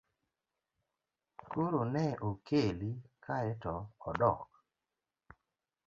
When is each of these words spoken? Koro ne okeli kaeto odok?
Koro 1.49 1.81
ne 1.93 2.05
okeli 2.31 2.91
kaeto 3.25 3.75
odok? 4.09 4.47